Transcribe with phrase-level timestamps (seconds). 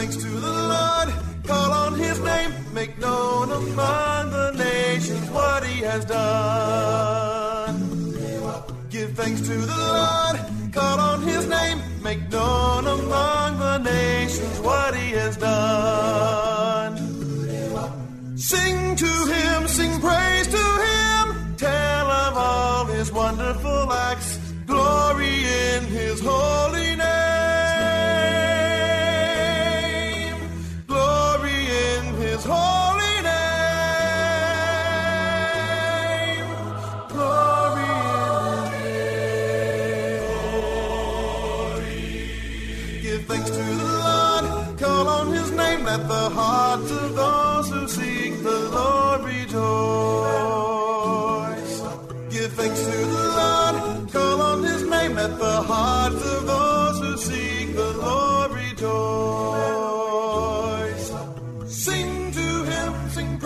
[0.00, 1.12] Thanks to the Lord,
[1.44, 7.76] call on his name, make known among the nations what he has done.
[8.88, 10.40] Give thanks to the Lord,
[10.72, 12.86] call on his name, make known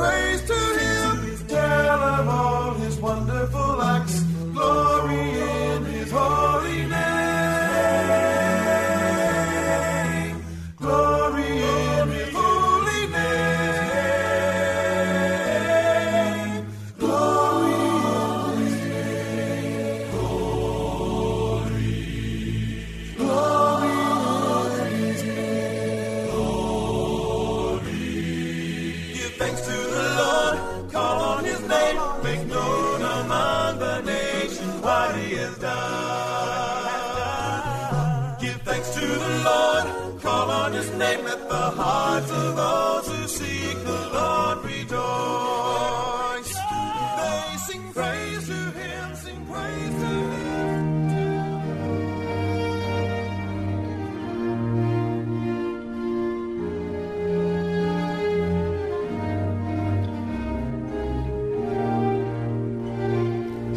[0.04, 0.53] praise to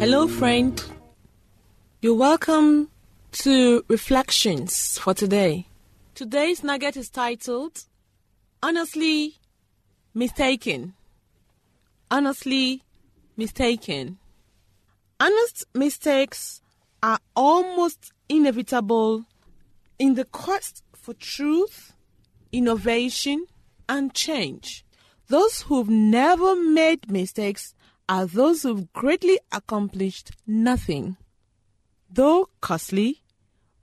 [0.00, 0.80] Hello, friend.
[2.00, 2.88] You're welcome
[3.32, 5.66] to Reflections for today.
[6.14, 7.84] Today's nugget is titled
[8.62, 9.38] Honestly
[10.14, 10.94] Mistaken.
[12.12, 12.84] Honestly
[13.36, 14.18] Mistaken.
[15.18, 16.62] Honest mistakes
[17.02, 19.24] are almost inevitable
[19.98, 21.92] in the quest for truth,
[22.52, 23.46] innovation,
[23.88, 24.84] and change.
[25.26, 27.74] Those who've never made mistakes
[28.08, 31.16] are those who've greatly accomplished nothing.
[32.10, 33.22] Though costly,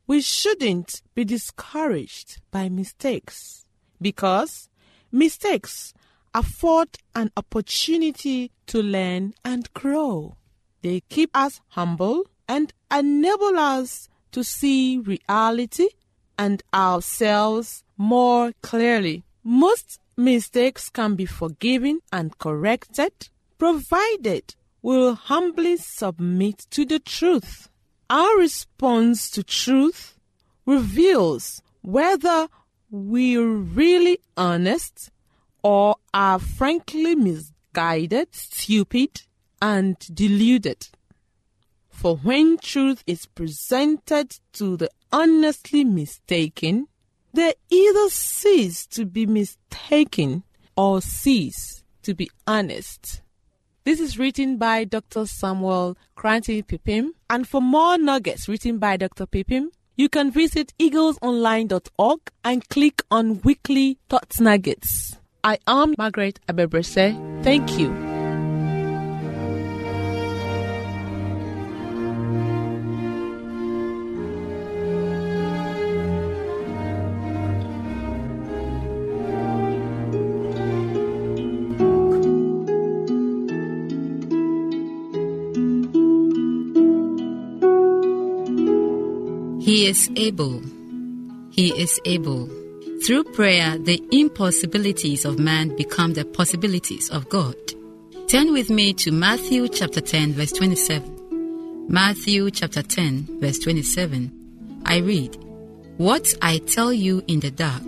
[0.08, 3.66] we shouldn't be discouraged by mistakes
[4.02, 4.70] because
[5.12, 5.94] mistakes
[6.34, 10.36] afford an opportunity to learn and grow.
[10.82, 15.90] They keep us humble and enable us to see reality
[16.38, 19.24] and ourselves more clearly.
[19.44, 27.70] Most mistakes can be forgiven and corrected provided we'll humbly submit to the truth.
[28.10, 30.18] Our response to truth
[30.66, 32.48] reveals whether
[32.92, 35.12] we're really honest
[35.64, 39.24] or are frankly misguided, stupid,
[39.62, 40.88] and deluded.
[41.90, 46.88] For when truth is presented to the honestly mistaken,
[47.34, 50.44] they either cease to be mistaken
[50.78, 53.22] or cease to be honest.
[53.86, 55.28] This is written by Dr.
[55.28, 57.10] Samuel Koranteng Pipim.
[57.30, 59.28] And for more nuggets written by Dr.
[59.28, 65.18] Pipim, you can visit eaglesonline.org and click on weekly thoughts nuggets.
[65.44, 67.44] I am Margaret Abebrese.
[67.44, 68.15] Thank you.
[89.86, 90.64] He is able.
[91.52, 92.50] He is able.
[93.06, 97.56] Through prayer, the impossibilities of man become the possibilities of God.
[98.28, 101.86] Turn with me to Matthew chapter 10, verse 27.
[101.88, 104.82] Matthew chapter 10, verse 27.
[104.88, 105.38] I read,
[105.98, 107.84] What I tell you in the dark,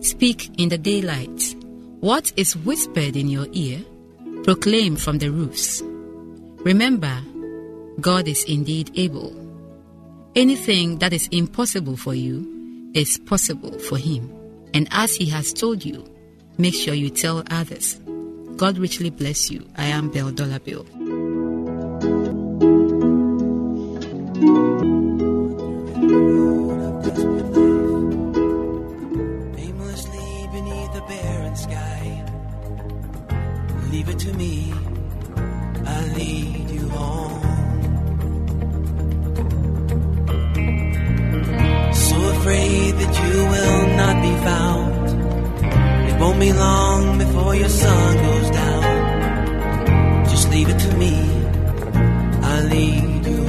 [0.00, 1.54] Speak in the daylight.
[2.00, 3.84] What is whispered in your ear,
[4.42, 5.80] proclaim from the roofs.
[6.64, 7.22] Remember,
[8.00, 9.45] God is indeed able.
[10.36, 14.30] Anything that is impossible for you is possible for Him.
[14.74, 16.04] And as He has told you,
[16.58, 17.98] make sure you tell others.
[18.56, 19.66] God richly bless you.
[19.78, 20.84] I am Bell Dollar Bill.
[46.36, 50.24] Won't be long before your sun goes down.
[50.26, 51.14] Just leave it to me,
[52.42, 53.46] I'll lead you.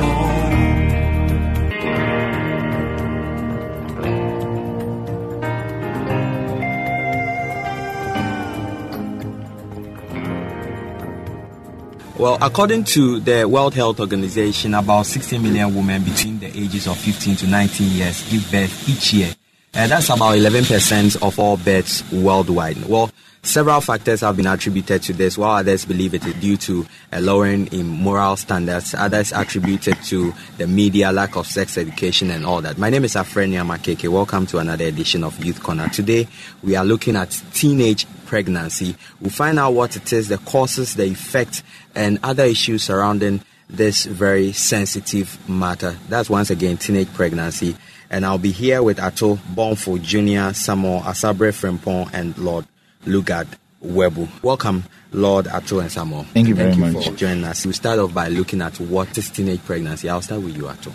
[12.19, 16.97] Well, according to the World Health Organization, about 60 million women between the ages of
[16.97, 19.36] 15 to 19 years give birth each year.
[19.77, 22.83] Uh, that's about 11% of all births worldwide.
[22.85, 23.11] Well,
[23.43, 27.21] several factors have been attributed to this, while others believe it is due to a
[27.21, 28.95] lowering in moral standards.
[28.95, 32.79] Others attributed to the media, lack of sex education, and all that.
[32.79, 34.09] My name is Afrenia Makeke.
[34.09, 35.87] Welcome to another edition of Youth Corner.
[35.89, 36.27] Today,
[36.63, 38.95] we are looking at teenage pregnancy.
[39.21, 41.61] We'll find out what it is, the causes, the effect,
[41.93, 45.95] and other issues surrounding this very sensitive matter.
[46.09, 47.75] That's once again teenage pregnancy.
[48.09, 52.65] And I'll be here with Ato Bonfo Jr., Samuel Asabre Frimpong, and Lord
[53.05, 53.47] Lugard
[53.83, 54.27] Webu.
[54.41, 56.23] Welcome, Lord Ato and Samuel.
[56.33, 57.05] Thank you very you much.
[57.09, 57.65] for joining us.
[57.65, 60.09] We'll start off by looking at what is teenage pregnancy.
[60.09, 60.91] I'll start with you, Ato.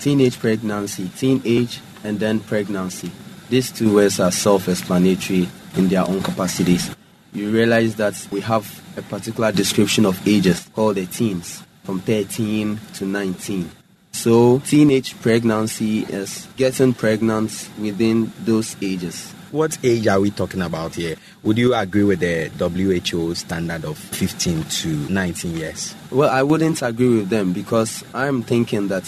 [0.00, 3.10] teenage pregnancy, teenage, and then pregnancy.
[3.48, 6.94] These two words are self explanatory in their own capacities.
[7.32, 12.78] You realize that we have a particular description of ages called the teens, from 13
[12.94, 13.70] to 19.
[14.12, 19.32] So, teenage pregnancy is getting pregnant within those ages.
[19.50, 21.16] What age are we talking about here?
[21.42, 25.94] Would you agree with the WHO standard of 15 to 19 years?
[26.10, 29.04] Well, I wouldn't agree with them because I'm thinking that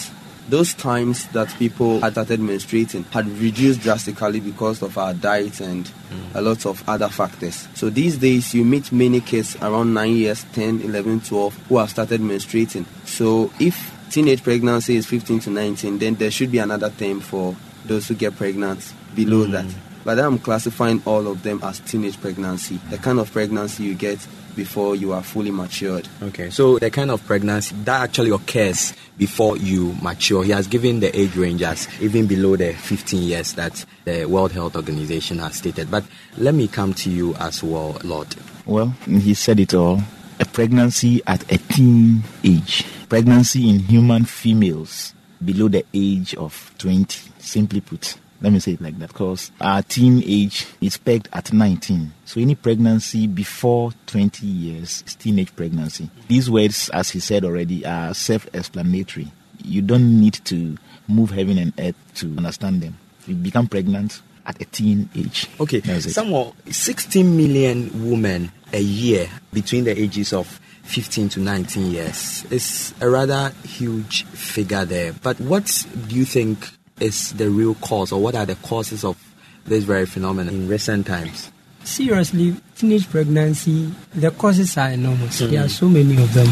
[0.49, 5.85] those times that people had started menstruating had reduced drastically because of our diet and
[5.85, 6.35] mm.
[6.35, 7.67] a lot of other factors.
[7.73, 11.89] So these days, you meet many kids around 9 years, 10, 11, 12 who have
[11.89, 12.85] started menstruating.
[13.05, 17.55] So if teenage pregnancy is 15 to 19, then there should be another term for
[17.85, 19.51] those who get pregnant below mm.
[19.51, 19.65] that.
[20.03, 24.19] But I'm classifying all of them as teenage pregnancy, the kind of pregnancy you get
[24.55, 26.07] before you are fully matured.
[26.21, 30.99] Okay, so the kind of pregnancy that actually occurs before you mature, he has given
[30.99, 35.55] the age range as even below the 15 years that the World Health Organization has
[35.55, 35.89] stated.
[35.89, 36.05] But
[36.37, 38.35] let me come to you as well, Lord.
[38.65, 40.01] Well, he said it all.
[40.39, 42.85] A pregnancy at a teen age.
[43.09, 45.13] Pregnancy in human females
[45.43, 47.31] below the age of 20.
[47.37, 51.53] Simply put, let me say it like that because our teen age is pegged at
[51.53, 52.11] 19.
[52.25, 56.09] So any pregnancy before 20 years is teenage pregnancy.
[56.27, 59.31] These words, as he said already, are self explanatory.
[59.63, 60.77] You don't need to
[61.07, 62.97] move heaven and earth to understand them.
[63.27, 65.47] You become pregnant at a teen age.
[65.59, 65.81] Okay.
[65.81, 72.93] Samuel, 16 million women a year between the ages of 15 to 19 years is
[73.01, 75.13] a rather huge figure there.
[75.13, 79.17] But what do you think is the real cause, or what are the causes of
[79.65, 81.51] this very phenomenon in recent times?
[81.85, 85.39] seriously, teenage pregnancy, the causes are enormous.
[85.39, 85.69] There are hmm.
[85.69, 86.47] so many of them.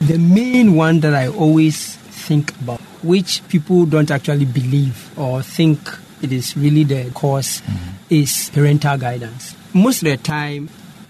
[0.00, 5.78] The main one that I always think about, which people don't actually believe or think
[6.22, 7.74] it is really the cause, hmm.
[8.08, 9.54] is parental guidance.
[9.74, 10.68] Most of the time,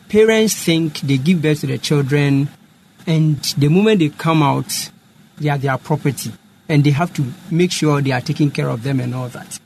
[0.09, 2.49] parents think they give birth to the children,
[3.07, 4.91] and the moment they come out,
[5.39, 6.33] they are their property,
[6.69, 9.59] and they have to make sure they are taking care of them and all that.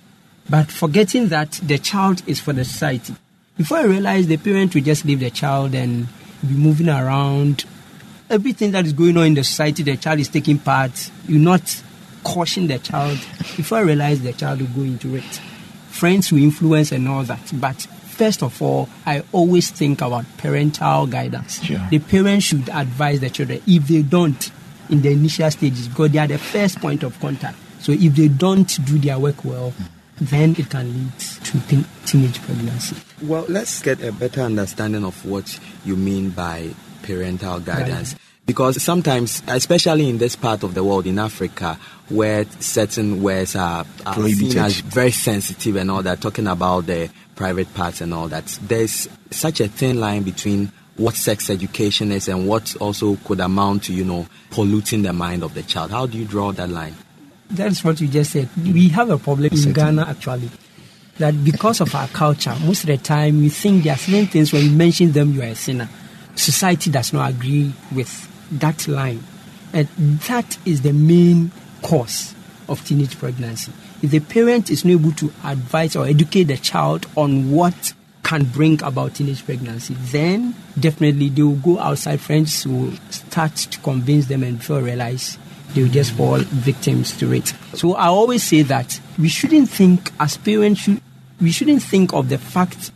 [0.49, 3.15] But forgetting that the child is for the society.
[3.57, 6.09] Before I realized the parent will just leave the child and
[6.47, 7.65] be moving around.
[8.29, 11.11] Everything that is going on in the society, the child is taking part.
[11.29, 11.83] You not
[12.25, 13.19] caution the child.
[13.57, 15.41] Before I realized the child will go into it.
[15.91, 17.53] Friends will influence and all that.
[17.55, 17.87] But
[18.21, 21.65] first of all, I always think about parental guidance.
[21.65, 21.81] Sure.
[21.89, 23.63] The parents should advise the children.
[23.67, 24.51] If they don't,
[24.91, 27.57] in the initial stages, because they are the first point of contact.
[27.79, 29.73] So if they don't do their work well,
[30.21, 32.95] then it can lead to teen- teenage pregnancy.
[33.23, 37.89] Well, let's get a better understanding of what you mean by parental guidance.
[37.89, 38.17] Guidance.
[38.45, 41.79] Because sometimes, especially in this part of the world, in Africa,
[42.11, 47.09] where certain words are, are seen as very sensitive and all that, talking about the
[47.41, 52.29] private parts and all that, there's such a thin line between what sex education is
[52.29, 55.91] and what also could amount to, you know, polluting the mind of the child.
[55.91, 56.95] How do you draw that line?
[57.51, 58.51] That's what you just said.
[58.63, 60.51] We have a problem in Ghana actually.
[61.17, 64.53] That because of our culture, most of the time we think there are certain things
[64.53, 65.89] when you mention them, you are a sinner.
[66.35, 68.13] Society does not agree with
[68.61, 69.25] that line.
[69.73, 69.89] And
[70.29, 72.35] that is the main cause
[72.69, 73.73] of teenage pregnancy.
[74.03, 77.93] If the parent is not able to advise or educate the child on what
[78.23, 82.21] can bring about teenage pregnancy, then definitely they will go outside.
[82.21, 85.37] Friends will start to convince them and before realize
[85.75, 87.53] they will just fall victims to it.
[87.75, 90.89] So I always say that we shouldn't think as parents
[91.41, 92.93] we shouldn't think of the fact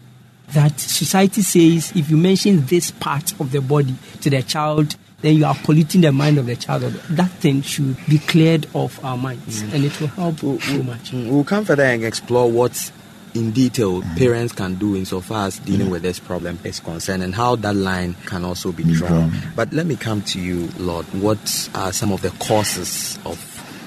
[0.49, 5.37] that society says if you mention this part of the body to the child, then
[5.37, 6.83] you are polluting the mind of the child.
[6.83, 9.73] That thing should be cleared off our minds, mm.
[9.73, 11.12] and it will help we'll, so much.
[11.12, 12.93] We'll come further and explore what
[13.33, 17.57] in detail parents can do insofar as dealing with this problem is concerned and how
[17.57, 19.33] that line can also be drawn.
[19.57, 21.07] But let me come to you, Lord.
[21.07, 23.40] What are some of the causes of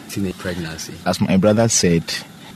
[0.09, 0.95] teenage pregnancy?
[1.05, 2.03] As my brother said,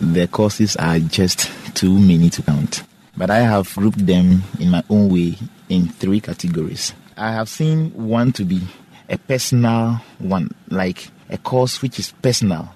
[0.02, 2.84] the causes are just too many to count.
[3.16, 5.38] But I have grouped them in my own way
[5.70, 6.94] in three categories.
[7.18, 8.62] I have seen one to be
[9.10, 12.70] a personal one, like a cause which is personal.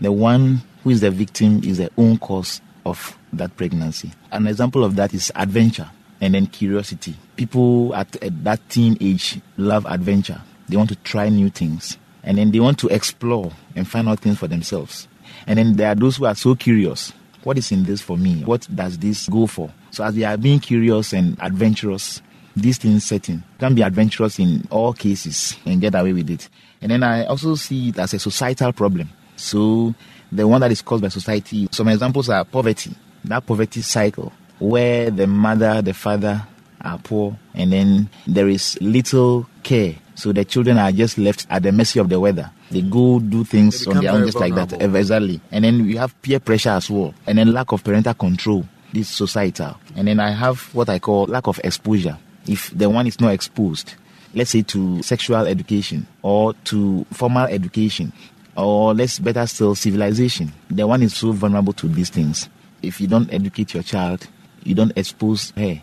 [0.00, 4.12] The one who is the victim is the own cause of that pregnancy.
[4.32, 7.14] An example of that is adventure and then curiosity.
[7.36, 10.40] People at, at that teenage love adventure.
[10.68, 14.20] They want to try new things and then they want to explore and find out
[14.20, 15.08] things for themselves.
[15.46, 17.12] And then there are those who are so curious.
[17.42, 18.42] What is in this for me?
[18.44, 19.70] What does this go for?
[19.90, 22.22] So as they are being curious and adventurous,
[22.56, 26.48] these things setting can be adventurous in all cases and get away with it.
[26.80, 29.08] And then I also see it as a societal problem.
[29.36, 29.94] So
[30.30, 31.68] the one that is caused by society.
[31.70, 32.94] Some examples are poverty,
[33.24, 36.46] that poverty cycle where the mother, the father
[36.80, 39.96] are poor, and then there is little care.
[40.14, 42.50] So the children are just left at the mercy of the weather.
[42.70, 44.80] They go do things on their own just like that.
[44.80, 45.40] Exactly.
[45.50, 47.14] And then we have peer pressure as well.
[47.26, 48.66] And then lack of parental control.
[48.92, 49.76] This societal.
[49.96, 52.16] And then I have what I call lack of exposure.
[52.46, 53.94] If the one is not exposed,
[54.34, 58.12] let's say to sexual education or to formal education,
[58.56, 60.52] or let's better still civilization.
[60.70, 62.48] The one is so vulnerable to these things.
[62.82, 64.26] If you don't educate your child,
[64.62, 65.80] you don't expose her,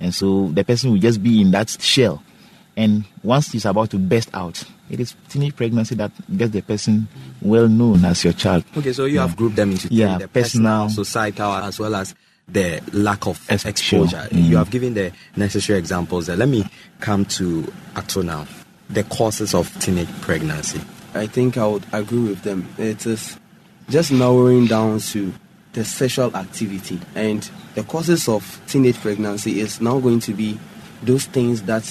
[0.00, 2.22] and so the person will just be in that shell.
[2.76, 7.06] And once he's about to burst out, it is teenage pregnancy that gets the person
[7.40, 8.64] well known as your child.
[8.76, 9.26] Okay, so you yeah.
[9.26, 12.14] have grouped them into yeah, the personal, personal, societal, as well as
[12.48, 14.16] the lack of exposure.
[14.16, 14.38] Mm-hmm.
[14.38, 16.36] You have given the necessary examples there.
[16.36, 16.64] Let me
[17.00, 18.46] come to Ato now.
[18.90, 20.80] The causes of teenage pregnancy.
[21.14, 22.68] I think I would agree with them.
[22.76, 23.38] It is
[23.88, 25.32] just narrowing down to
[25.72, 30.58] the sexual activity and the causes of teenage pregnancy is now going to be
[31.02, 31.82] those things that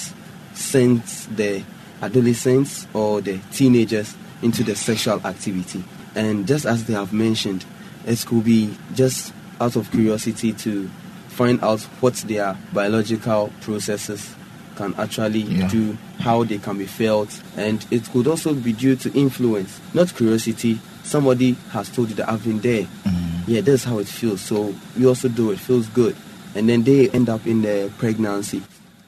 [0.54, 1.02] send
[1.36, 1.62] the
[2.00, 5.84] adolescents or the teenagers into the sexual activity.
[6.14, 7.64] And just as they have mentioned,
[8.06, 10.88] it could be just out of curiosity to
[11.28, 14.34] find out what their biological processes
[14.76, 15.68] can actually yeah.
[15.68, 20.14] do, how they can be felt, and it could also be due to influence, not
[20.14, 20.80] curiosity.
[21.02, 22.82] Somebody has told you that I've been there.
[22.82, 23.50] Mm-hmm.
[23.50, 24.40] Yeah, that's how it feels.
[24.40, 25.58] So we also do it.
[25.58, 26.16] Feels good,
[26.54, 28.62] and then they end up in the pregnancy.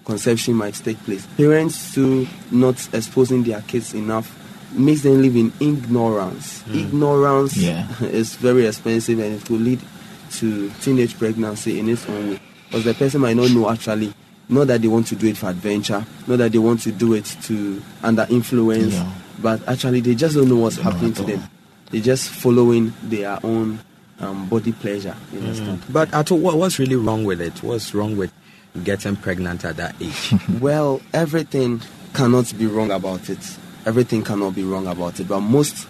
[0.05, 1.27] Conception might take place.
[1.37, 4.31] Parents too not exposing their kids enough
[4.73, 6.63] makes them live in ignorance.
[6.65, 6.85] Mm.
[6.85, 7.89] Ignorance yeah.
[8.03, 9.81] is very expensive, and it will lead
[10.41, 12.41] to teenage pregnancy in its own way.
[12.67, 14.13] Because the person might not know actually
[14.49, 17.15] not that they want to do it for adventure, not that they want to do
[17.15, 19.13] it to under influence, yeah.
[19.41, 21.43] but actually they just don't know what's happening to them.
[21.91, 23.79] They're just following their own
[24.19, 25.17] um, body pleasure.
[25.33, 25.81] Mm.
[25.93, 27.63] But Ato, what, what's really wrong with it?
[27.63, 28.33] What's wrong with
[28.85, 30.35] getting pregnant at that age?
[30.61, 31.81] well, everything
[32.15, 33.39] cannot be wrong about it.
[33.85, 35.29] Everything cannot be wrong about it.
[35.29, 35.89] But most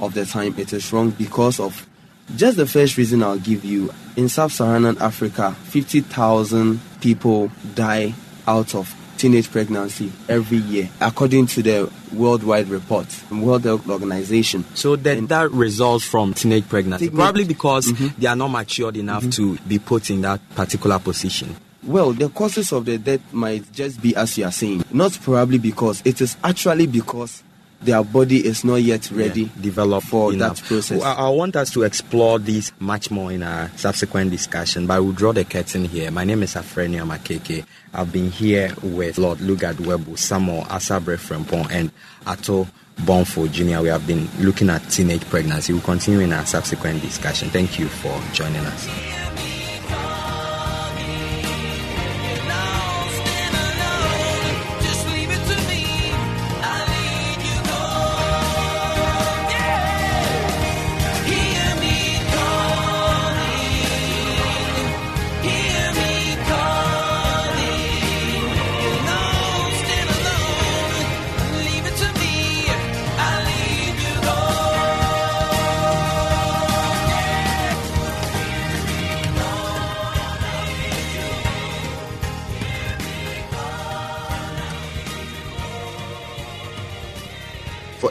[0.00, 1.86] of the time, it is wrong because of
[2.34, 8.14] just the first reason I'll give you in sub Saharan Africa, 50,000 people die
[8.46, 14.64] out of teenage pregnancy every year, according to the worldwide report, from World Health Organization.
[14.74, 18.20] So that, that results from teenage pregnancy, probably because mm-hmm.
[18.20, 19.30] they are not matured enough mm-hmm.
[19.30, 21.56] to be put in that particular position.
[21.82, 25.58] Well, the causes of the death might just be as you are saying, not probably
[25.58, 27.42] because it is actually because
[27.80, 30.60] their body is not yet ready yeah, developed for enough.
[30.60, 31.02] that process.
[31.02, 35.12] I, I, want us to explore this much more in our subsequent discussion, but we'll
[35.12, 36.10] draw the curtain here.
[36.10, 37.64] My name is Afrenia Makeke.
[37.92, 41.92] I've been here with Lord Lugard Webu, Samuel Asabre Frempong, and
[42.26, 42.66] Ato
[42.96, 43.82] Bonfo Jr.
[43.82, 45.72] We have been looking at teenage pregnancy.
[45.72, 47.50] We'll continue in our subsequent discussion.
[47.50, 49.35] Thank you for joining us.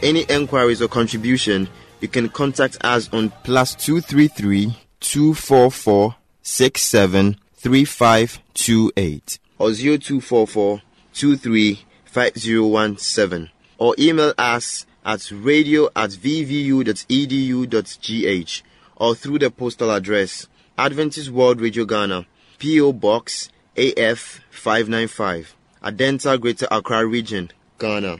[0.05, 1.67] Any enquiries or contribution,
[1.99, 10.81] you can contact us on plus 233 244 673528 or 0244
[11.13, 17.01] 235017 or email us at radio at vvu.edu.gh
[18.97, 20.47] or through the postal address
[20.77, 22.27] Adventist World Radio Ghana,
[22.59, 22.91] P.O.
[22.93, 28.17] Box AF 595, Adenta Greater Accra Region, Ghana.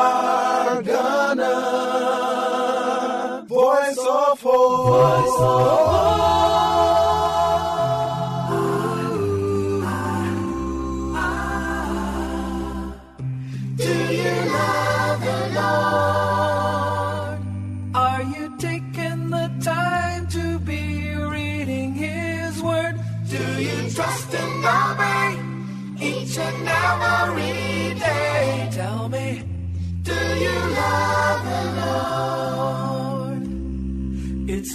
[0.00, 1.54] AWR Ghana,
[3.46, 4.88] voice of hope.
[4.88, 6.09] Voice of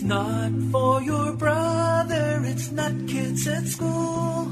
[0.05, 4.51] not for your brother, it's not kids at school.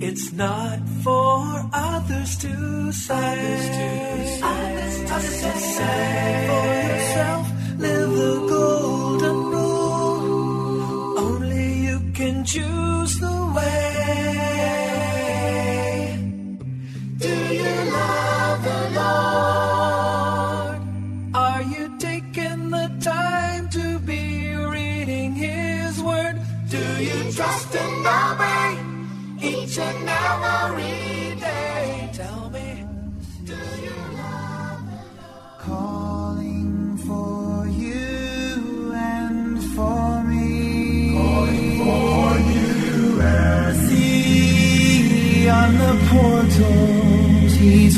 [0.00, 4.40] It's not for others to say.
[4.42, 6.46] Others to say.
[6.48, 7.46] For yourself,
[7.78, 11.18] live the golden rule.
[11.18, 14.95] Only you can choose the way.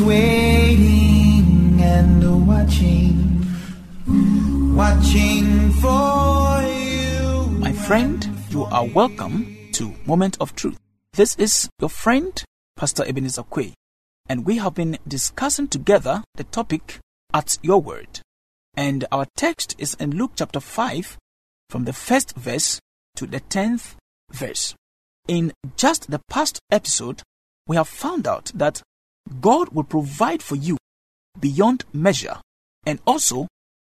[0.01, 3.45] Waiting and watching,
[4.77, 7.51] watching for you.
[7.59, 10.79] My friend, you are welcome to Moment of Truth.
[11.15, 12.43] This is your friend,
[12.77, 13.73] Pastor Ebenezer Kwe,
[14.29, 16.99] and we have been discussing together the topic
[17.35, 18.21] at your word.
[18.77, 21.19] And our text is in Luke chapter 5,
[21.71, 22.79] from the first verse
[23.17, 23.97] to the tenth
[24.31, 24.75] verse.
[25.27, 27.23] In just the past episode,
[27.67, 28.83] we have found out that
[29.41, 30.77] God will provide for you
[31.39, 32.37] beyond measure.
[32.87, 33.47] And also,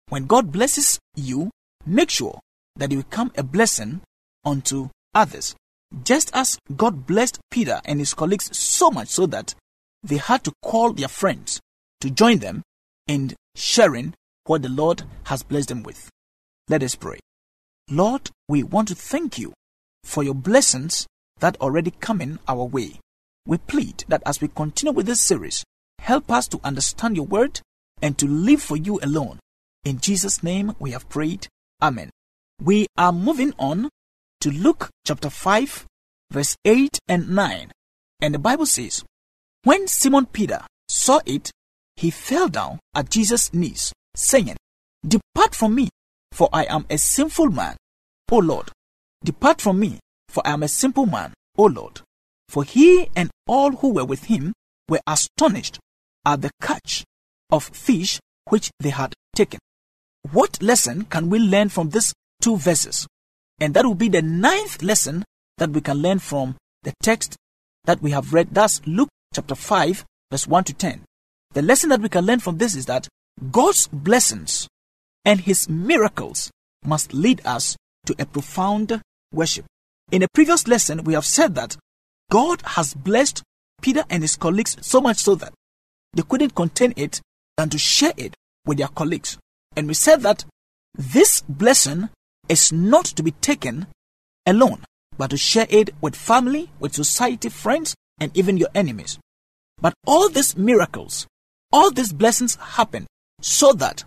[0.09, 1.51] when God blesses you,
[1.87, 2.39] make sure
[2.77, 4.01] that you become a blessing
[4.45, 5.55] unto others.
[6.05, 9.55] Just as God blessed Peter and his colleagues so much so that
[10.03, 11.61] they had to call their friends
[12.01, 12.63] to join them
[13.07, 14.15] in sharing
[14.47, 16.09] what the Lord has blessed them with.
[16.69, 17.19] Let us pray.
[17.91, 19.53] Lord, we want to thank you
[20.05, 21.07] for your blessings
[21.41, 23.01] that already coming our way.
[23.47, 25.65] We plead that as we continue with this series,
[25.99, 27.61] help us to understand your word
[28.03, 29.39] and to live for you alone.
[29.85, 31.47] In Jesus' name we have prayed.
[31.83, 32.11] Amen.
[32.63, 33.89] We are moving on
[34.41, 35.87] to Luke chapter 5,
[36.31, 37.71] verse 8 and 9.
[38.21, 39.03] And the Bible says,
[39.65, 41.51] When Simon Peter saw it,
[41.97, 44.57] he fell down at Jesus' knees, saying,
[45.07, 45.89] Depart from me,
[46.33, 47.77] for I am a sinful man,
[48.31, 48.71] O Lord.
[49.25, 49.99] Depart from me,
[50.29, 52.03] for I am a simple man, O Lord.
[52.51, 54.55] For he and all who were with him
[54.89, 55.79] were astonished
[56.27, 57.05] at the catch
[57.49, 59.61] of fish which they had taken.
[60.33, 63.07] What lesson can we learn from these two verses?
[63.61, 65.23] And that will be the ninth lesson
[65.59, 67.37] that we can learn from the text
[67.85, 68.49] that we have read.
[68.51, 71.05] That's Luke chapter 5, verse 1 to 10.
[71.55, 73.07] The lesson that we can learn from this is that
[73.53, 74.67] God's blessings
[75.25, 76.51] and his miracles
[76.85, 79.01] must lead us to a profound
[79.33, 79.67] worship.
[80.11, 81.77] In a previous lesson, we have said that
[82.31, 83.43] God has blessed
[83.83, 85.53] Peter and his colleagues so much so that
[86.15, 87.21] they couldn't contain it
[87.57, 89.37] than to share it with their colleagues.
[89.77, 90.45] And we said that
[90.95, 92.09] this blessing
[92.49, 93.87] is not to be taken
[94.47, 94.85] alone,
[95.19, 99.19] but to share it with family, with society, friends, and even your enemies.
[99.81, 101.27] But all these miracles,
[101.73, 103.07] all these blessings happen
[103.41, 104.05] so that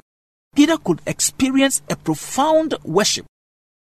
[0.55, 3.25] Peter could experience a profound worship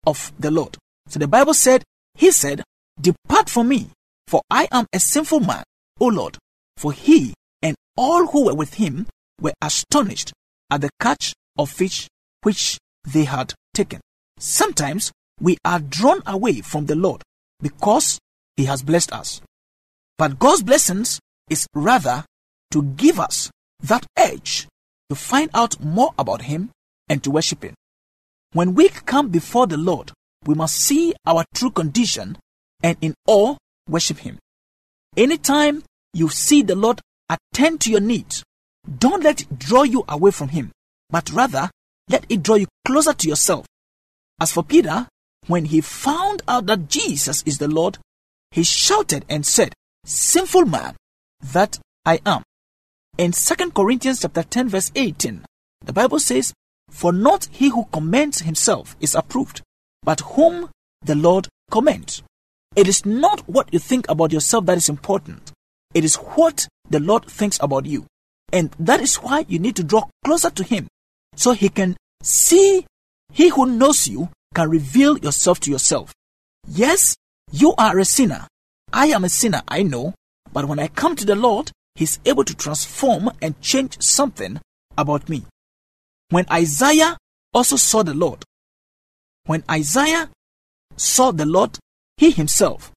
[0.07, 0.78] of the Lord.
[1.09, 2.62] So the Bible said, He said,
[3.00, 3.90] Depart from me,
[4.33, 5.62] for I am a sinful man,
[6.01, 6.38] O Lord.
[6.79, 9.07] For he and all who were with him
[9.38, 10.33] were astonished
[10.71, 12.09] at the catch of fish
[12.42, 14.01] which they had taken.
[14.38, 17.21] Sometimes we are drawn away from the Lord
[17.61, 18.18] because
[18.57, 19.42] he has blessed us.
[20.16, 22.25] But God's blessings is rather
[22.71, 23.51] to give us
[23.83, 24.66] that edge
[25.11, 26.71] to find out more about him
[27.07, 27.75] and to worship him.
[28.55, 30.11] When we come before the Lord,
[30.47, 32.38] we must see our true condition
[32.83, 33.57] and in awe
[33.88, 34.38] worship him.
[35.16, 35.83] Anytime
[36.14, 38.42] you see the Lord attend to your needs,
[38.99, 40.73] Don't let it draw you away from Him,
[41.11, 41.71] but rather
[42.09, 43.66] let it draw you closer to yourself.
[44.40, 45.07] As for Peter,
[45.47, 47.99] when he found out that Jesus is the Lord,
[48.51, 49.73] he shouted and said,
[50.05, 50.97] Sinful man
[51.53, 52.42] that I am.
[53.18, 55.45] In 2 Corinthians chapter 10 verse 18,
[55.85, 56.53] the Bible says,
[56.90, 59.62] For not he who commends himself is approved,
[60.03, 60.71] but whom
[61.03, 62.23] the Lord commends.
[62.75, 65.53] It is not what you think about yourself that is important.
[65.95, 68.07] It is what the Lord thinks about you.
[68.53, 70.89] And that is why you need to draw closer to Him
[71.37, 72.87] so He can see.
[73.33, 76.13] He who knows you can reveal yourself to yourself.
[76.69, 77.17] Yes,
[77.51, 78.47] you are a sinner.
[78.93, 80.15] I am a sinner, I know.
[80.53, 84.61] But when I come to the Lord, He's able to transform and change something
[84.97, 85.45] about me.
[86.31, 87.17] When Isaiah
[87.53, 88.45] also saw the Lord,
[89.45, 90.31] when Isaiah
[90.97, 91.79] saw the Lord,
[92.23, 92.93] he himself,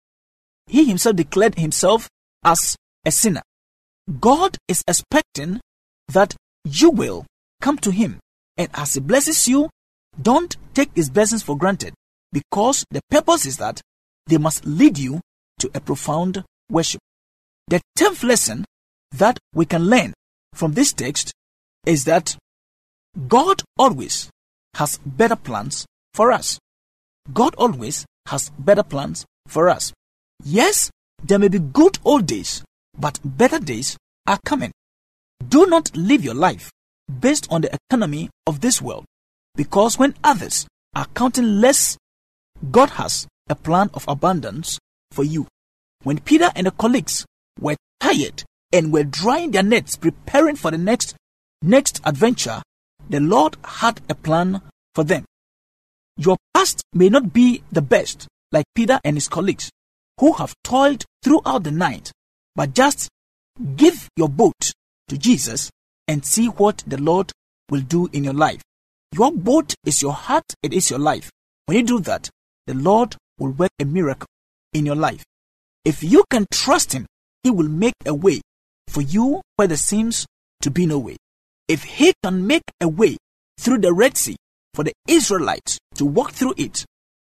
[0.68, 2.08] he himself declared himself
[2.44, 3.42] as a sinner.
[4.20, 5.62] God is expecting
[6.10, 7.26] that you will
[7.60, 8.20] come to Him,
[8.56, 9.70] and as He blesses you,
[10.22, 11.96] don't take His blessings for granted
[12.32, 13.82] because the purpose is that
[14.28, 15.22] they must lead you
[15.58, 17.02] to a profound worship.
[17.68, 18.66] The tenth lesson
[19.12, 20.14] that we can learn
[20.54, 21.32] from this text
[21.84, 22.38] is that
[23.28, 24.30] God always
[24.76, 26.60] has better plans for us.
[27.34, 29.94] God always has better plans for us.
[30.44, 30.90] Yes,
[31.24, 32.64] there may be good old days
[32.98, 34.72] but better days are coming.
[35.48, 36.72] Do not live your life
[37.20, 39.06] based on the economy of this world,
[39.56, 41.98] because when others are counting less,
[42.72, 44.80] God has a plan of abundance
[45.12, 45.48] for you.
[46.04, 47.26] When Peter and the colleagues
[47.60, 51.16] were tired and were drying their nets preparing for the next
[51.62, 52.62] next adventure,
[53.10, 54.62] the Lord had a plan
[54.94, 55.26] for them.
[56.18, 59.70] Your past may not be the best, like Peter and his colleagues,
[60.20, 62.12] who have toiled throughout the night
[62.56, 63.10] but just
[63.76, 64.72] give your boat
[65.10, 65.70] to Jesus
[66.08, 67.32] and see what the Lord
[67.70, 68.62] will do in your life.
[69.14, 71.30] Your boat is your heart, it is your life.
[71.66, 72.30] When you do that,
[72.66, 74.28] the Lord will work a miracle
[74.74, 75.24] in your life.
[75.84, 77.06] If you can trust Him,
[77.44, 78.42] He will make a way
[78.88, 80.26] for you where there seems
[80.62, 81.18] to be no way.
[81.68, 83.18] If He can make a way
[83.60, 84.38] through the Red Sea
[84.76, 86.86] for the Israelites to walk through it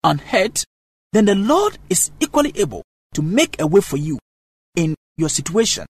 [0.02, 0.64] unhurt,
[1.12, 2.82] then the Lord is equally able
[3.14, 4.18] to make a way for you
[4.74, 5.86] in your situation,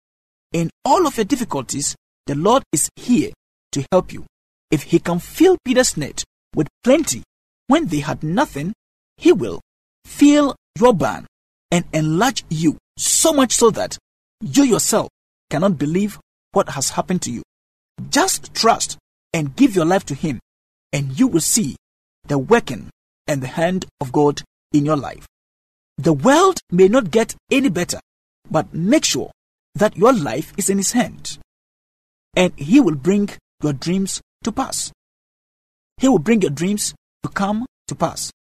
[0.53, 1.95] in all of your difficulties,
[2.27, 3.31] the Lord is here
[3.71, 4.25] to help you.
[4.71, 6.23] If He can fill Peter's net
[6.55, 7.23] with plenty
[7.67, 8.73] when they had nothing,
[9.17, 9.61] He will
[10.05, 11.25] fill your barn
[11.71, 13.97] and enlarge you so much so that
[14.41, 15.09] you yourself
[15.49, 16.19] cannot believe
[16.51, 17.41] what has happened to you.
[18.09, 18.97] Just trust
[19.33, 20.39] and give your life to Him,
[20.95, 21.75] and you will see
[22.23, 22.89] the working
[23.27, 25.27] and the hand of God in your life.
[25.97, 27.99] The world may not get any better,
[28.49, 29.29] but make sure
[29.75, 31.37] that your life is in His hand.
[32.33, 33.29] And He will bring
[33.61, 34.93] your dreams to pass.
[35.97, 38.31] He will bring your dreams to come to pass.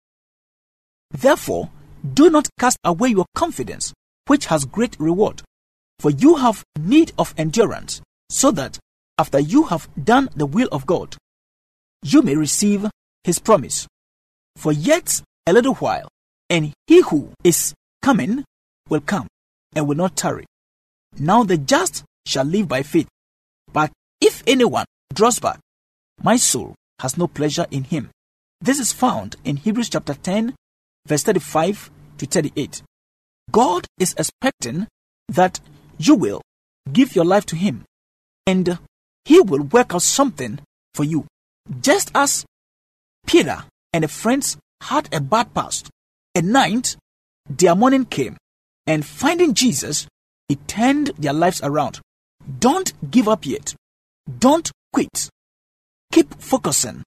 [1.10, 1.70] Therefore,
[2.06, 3.92] do not cast away your confidence,
[4.28, 5.42] which has great reward.
[5.98, 8.78] For you have need of endurance, so that
[9.18, 11.16] after you have done the will of God,
[12.04, 12.88] you may receive
[13.24, 13.88] his promise.
[14.56, 16.08] For yet a little while,
[16.48, 18.44] and he who is coming
[18.88, 19.26] will come
[19.74, 20.46] and will not tarry.
[21.18, 23.08] Now the just shall live by faith.
[23.72, 23.90] But
[24.20, 25.58] if anyone draws back,
[26.22, 28.10] my soul has no pleasure in him.
[28.60, 30.54] This is found in Hebrews chapter 10,
[31.06, 32.82] verse 35 to 38.
[33.50, 34.86] God is expecting
[35.28, 35.60] that
[35.98, 36.40] you will
[36.90, 37.84] give your life to Him
[38.46, 38.78] and
[39.24, 40.60] He will work out something
[40.94, 41.26] for you.
[41.80, 42.44] Just as
[43.26, 45.88] Peter and the friends had a bad past,
[46.34, 46.96] at night
[47.48, 48.36] their morning came
[48.86, 50.06] and finding Jesus,
[50.48, 52.00] he turned their lives around.
[52.58, 53.74] Don't give up yet.
[54.38, 55.30] Don't quit.
[56.12, 57.02] Keep focusing.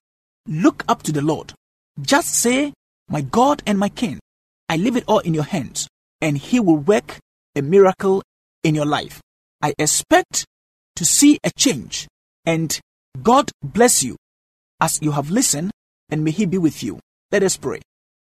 [0.46, 1.52] Look up to the Lord.
[2.00, 2.72] Just say,
[3.08, 4.18] My God and my King,
[4.68, 5.88] I leave it all in your hands,
[6.20, 7.18] and He will work
[7.54, 8.22] a miracle
[8.64, 9.20] in your life.
[9.62, 10.44] I expect
[10.96, 12.08] to see a change,
[12.44, 12.78] and
[13.22, 14.16] God bless you
[14.80, 15.70] as you have listened,
[16.10, 16.98] and may He be with you.
[17.30, 17.80] Let us pray.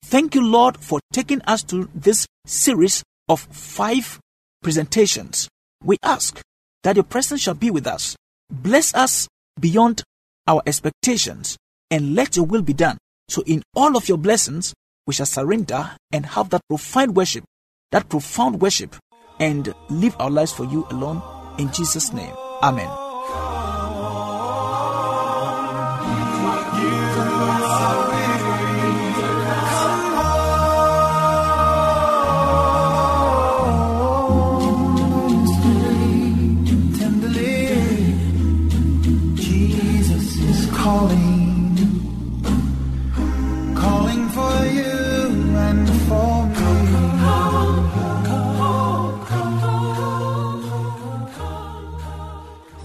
[0.04, 4.20] Thank you, Lord, for taking us to this series of five
[4.62, 5.48] presentations,
[5.84, 6.42] we ask
[6.84, 8.16] that your presence shall be with us.
[8.50, 9.28] Bless us
[9.60, 10.04] beyond
[10.48, 11.58] our expectations
[11.92, 12.98] and let your will be done.
[13.28, 14.74] So, in all of your blessings,
[15.06, 17.44] we shall surrender and have that profound worship,
[17.92, 18.96] that profound worship,
[19.40, 21.22] and live our lives for you alone.
[21.60, 22.34] In Jesus' name,
[22.64, 23.59] Amen.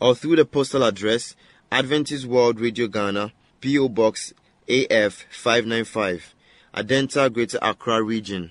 [0.00, 1.36] or through the postal address
[1.70, 3.88] Adventist World Radio Ghana, P.O.
[3.88, 4.34] Box
[4.68, 6.34] AF 595,
[6.74, 8.50] Adenta Greater Accra Region,